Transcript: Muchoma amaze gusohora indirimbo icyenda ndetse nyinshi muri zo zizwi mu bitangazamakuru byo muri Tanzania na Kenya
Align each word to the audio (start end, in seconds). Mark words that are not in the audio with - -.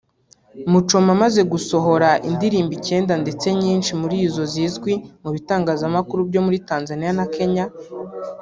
Muchoma 0.71 1.09
amaze 1.15 1.41
gusohora 1.53 2.09
indirimbo 2.29 2.71
icyenda 2.79 3.13
ndetse 3.23 3.47
nyinshi 3.61 3.91
muri 4.01 4.17
zo 4.35 4.43
zizwi 4.53 4.93
mu 5.23 5.29
bitangazamakuru 5.35 6.19
byo 6.29 6.41
muri 6.45 6.57
Tanzania 6.69 7.11
na 7.17 7.25
Kenya 7.35 7.65